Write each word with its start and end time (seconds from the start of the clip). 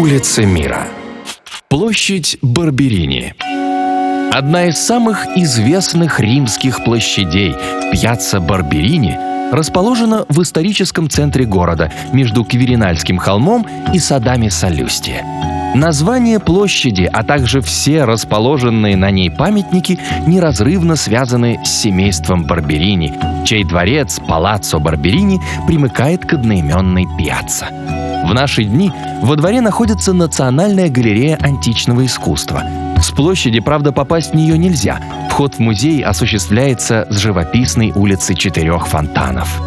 Улица 0.00 0.46
мира. 0.46 0.88
Площадь 1.68 2.38
Барберини. 2.40 3.34
Одна 4.32 4.68
из 4.68 4.78
самых 4.78 5.26
известных 5.36 6.20
римских 6.20 6.82
площадей, 6.84 7.54
Пьяцца 7.92 8.40
Барберини, 8.40 9.18
расположена 9.52 10.24
в 10.30 10.40
историческом 10.40 11.10
центре 11.10 11.44
города 11.44 11.92
между 12.14 12.44
Кверинальским 12.44 13.18
холмом 13.18 13.66
и 13.92 13.98
садами 13.98 14.48
Солюстия. 14.48 15.22
Название 15.74 16.40
площади, 16.40 17.08
а 17.12 17.22
также 17.22 17.60
все 17.60 18.04
расположенные 18.04 18.96
на 18.96 19.12
ней 19.12 19.30
памятники 19.30 20.00
неразрывно 20.26 20.96
связаны 20.96 21.60
с 21.64 21.68
семейством 21.68 22.44
Барберини, 22.44 23.14
чей 23.46 23.62
дворец 23.62 24.18
Палаццо 24.26 24.80
Барберини 24.80 25.40
примыкает 25.68 26.26
к 26.26 26.32
одноименной 26.32 27.06
пьяцца. 27.16 27.68
В 28.24 28.34
наши 28.34 28.64
дни 28.64 28.92
во 29.22 29.36
дворе 29.36 29.60
находится 29.60 30.12
Национальная 30.12 30.88
галерея 30.88 31.38
античного 31.40 32.04
искусства. 32.04 32.64
С 33.00 33.10
площади, 33.10 33.60
правда, 33.60 33.92
попасть 33.92 34.32
в 34.32 34.36
нее 34.36 34.58
нельзя. 34.58 35.00
Вход 35.30 35.54
в 35.54 35.58
музей 35.60 36.02
осуществляется 36.02 37.06
с 37.10 37.16
живописной 37.16 37.92
улицы 37.92 38.34
четырех 38.34 38.88
фонтанов. 38.88 39.60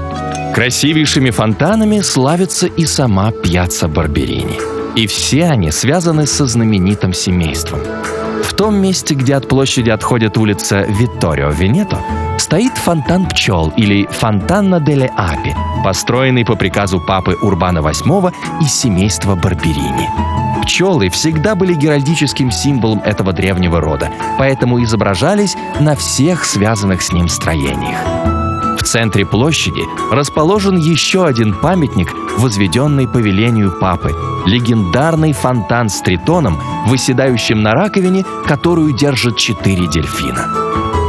Красивейшими 0.54 1.30
фонтанами 1.30 2.02
славится 2.02 2.68
и 2.68 2.86
сама 2.86 3.32
пьяца 3.32 3.88
Барберини. 3.88 4.83
И 4.96 5.08
все 5.08 5.46
они 5.46 5.72
связаны 5.72 6.28
со 6.28 6.46
знаменитым 6.46 7.14
семейством. 7.14 7.80
В 8.44 8.54
том 8.54 8.76
месте, 8.76 9.16
где 9.16 9.36
от 9.36 9.48
площади 9.48 9.90
отходит 9.90 10.38
улица 10.38 10.86
Витторио 10.88 11.50
Венето, 11.50 11.98
стоит 12.38 12.74
фонтан 12.78 13.26
пчел 13.26 13.74
или 13.76 14.06
Фонтанна 14.06 14.80
деле 14.80 15.12
Апи, 15.18 15.56
построенный 15.84 16.46
по 16.46 16.56
приказу 16.56 17.00
папы 17.00 17.36
Урбана 17.42 17.80
VIII 17.80 18.32
из 18.62 18.72
семейства 18.72 19.36
Барберини. 19.36 20.08
Пчелы 20.62 21.10
всегда 21.10 21.56
были 21.56 21.74
геральдическим 21.74 22.52
символом 22.52 23.00
этого 23.00 23.34
древнего 23.34 23.82
рода, 23.82 24.12
поэтому 24.38 24.82
изображались 24.84 25.56
на 25.80 25.96
всех 25.96 26.46
связанных 26.46 27.02
с 27.02 27.12
ним 27.12 27.28
строениях. 27.28 28.23
В 28.84 28.86
центре 28.86 29.26
площади 29.26 29.82
расположен 30.12 30.76
еще 30.76 31.26
один 31.26 31.54
памятник, 31.54 32.14
возведенный 32.38 33.08
по 33.08 33.18
велению 33.18 33.72
папы– 33.72 34.14
легендарный 34.46 35.32
фонтан 35.32 35.88
с 35.88 36.02
тритоном, 36.02 36.60
выседающим 36.88 37.62
на 37.62 37.72
раковине, 37.72 38.26
которую 38.46 38.94
держат 38.94 39.38
четыре 39.38 39.88
дельфина. 39.88 40.50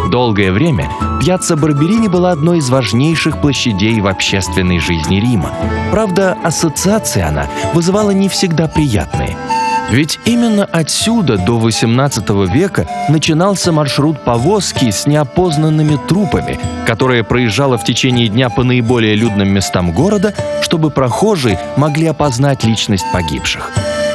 Долгое 0.08 0.52
время 0.52 0.88
Пьяцца 1.20 1.56
Барберини 1.56 2.06
была 2.06 2.30
одной 2.30 2.58
из 2.58 2.70
важнейших 2.70 3.40
площадей 3.40 4.00
в 4.00 4.06
общественной 4.06 4.78
жизни 4.78 5.16
Рима. 5.16 5.50
Правда, 5.90 6.38
ассоциации 6.44 7.22
она 7.22 7.48
вызывала 7.72 8.12
не 8.12 8.28
всегда 8.28 8.68
приятные. 8.68 9.36
Ведь 9.90 10.18
именно 10.24 10.64
отсюда 10.64 11.36
до 11.36 11.58
XVIII 11.58 12.50
века 12.52 12.86
начинался 13.08 13.70
маршрут 13.70 14.24
повозки 14.24 14.90
с 14.90 15.06
неопознанными 15.06 15.98
трупами, 16.08 16.58
которая 16.86 17.22
проезжала 17.22 17.78
в 17.78 17.84
течение 17.84 18.28
дня 18.28 18.48
по 18.50 18.64
наиболее 18.64 19.14
людным 19.14 19.48
местам 19.48 19.92
города, 19.92 20.34
чтобы 20.62 20.90
прохожие 20.90 21.58
могли 21.76 22.06
опознать 22.06 22.64
личность 22.64 23.04
погибших. 23.12 23.70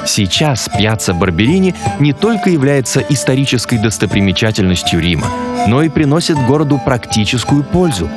Сейчас 0.05 0.69
пьяца 0.69 1.13
Барберини 1.13 1.75
не 1.99 2.13
только 2.13 2.49
является 2.49 2.99
исторической 3.09 3.77
достопримечательностью 3.77 4.99
Рима, 4.99 5.27
но 5.67 5.83
и 5.83 5.89
приносит 5.89 6.37
городу 6.47 6.81
практическую 6.83 7.63
пользу. 7.63 8.09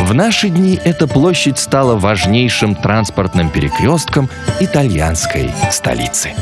В 0.00 0.12
наши 0.12 0.48
дни 0.48 0.78
эта 0.84 1.06
площадь 1.06 1.58
стала 1.58 1.94
важнейшим 1.94 2.74
транспортным 2.74 3.50
перекрестком 3.50 4.28
итальянской 4.60 5.52
столицы. 5.70 6.32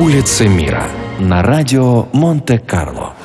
Улица 0.00 0.46
мира 0.46 0.84
на 1.18 1.42
радио 1.42 2.06
Монте-Карло. 2.12 3.17